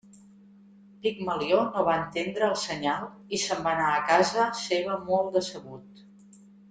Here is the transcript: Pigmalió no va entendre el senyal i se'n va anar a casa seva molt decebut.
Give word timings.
Pigmalió 1.01 1.59
no 1.67 1.83
va 1.89 1.97
entendre 2.03 2.49
el 2.53 2.57
senyal 2.61 3.05
i 3.39 3.43
se'n 3.43 3.61
va 3.69 3.75
anar 3.77 3.93
a 3.93 4.01
casa 4.13 4.49
seva 4.63 4.97
molt 5.11 5.31
decebut. 5.37 6.03